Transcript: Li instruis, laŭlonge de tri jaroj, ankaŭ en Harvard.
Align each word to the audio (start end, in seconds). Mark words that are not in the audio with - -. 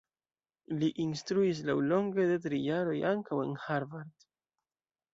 Li 0.83 0.89
instruis, 1.03 1.61
laŭlonge 1.69 2.27
de 2.33 2.39
tri 2.49 2.65
jaroj, 2.71 2.99
ankaŭ 3.13 3.41
en 3.49 3.57
Harvard. 3.69 4.31